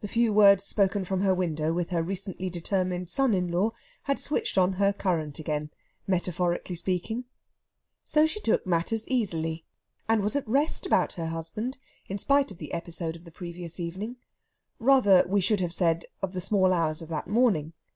[0.00, 3.70] The few words spoken from her window with her recently determined son in law
[4.02, 5.70] had switched on her current again,
[6.08, 7.26] metaphorically speaking.
[8.02, 9.64] So she took matters easily,
[10.08, 11.78] and was at rest about her husband,
[12.08, 14.16] in spite of the episode of the previous evening
[14.80, 17.72] rather, we should have said, of the small hours of that morning.